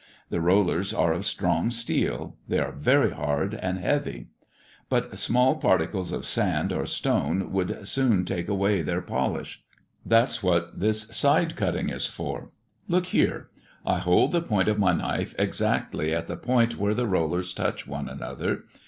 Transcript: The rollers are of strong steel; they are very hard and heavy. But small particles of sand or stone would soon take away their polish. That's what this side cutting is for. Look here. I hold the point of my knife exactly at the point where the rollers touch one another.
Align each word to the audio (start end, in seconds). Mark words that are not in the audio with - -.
The 0.31 0.41
rollers 0.41 0.95
are 0.95 1.13
of 1.13 1.27
strong 1.27 1.69
steel; 1.69 2.35
they 2.47 2.57
are 2.57 2.71
very 2.71 3.11
hard 3.11 3.53
and 3.53 3.77
heavy. 3.77 4.29
But 4.89 5.19
small 5.19 5.57
particles 5.57 6.11
of 6.11 6.25
sand 6.25 6.73
or 6.73 6.87
stone 6.87 7.51
would 7.51 7.87
soon 7.87 8.25
take 8.25 8.47
away 8.47 8.81
their 8.81 9.01
polish. 9.03 9.63
That's 10.03 10.41
what 10.41 10.79
this 10.79 11.01
side 11.15 11.55
cutting 11.55 11.89
is 11.89 12.07
for. 12.07 12.49
Look 12.87 13.05
here. 13.13 13.49
I 13.85 13.99
hold 13.99 14.31
the 14.31 14.41
point 14.41 14.67
of 14.69 14.79
my 14.79 14.93
knife 14.93 15.35
exactly 15.37 16.15
at 16.15 16.27
the 16.27 16.35
point 16.35 16.79
where 16.79 16.95
the 16.95 17.05
rollers 17.05 17.53
touch 17.53 17.85
one 17.85 18.09
another. 18.09 18.63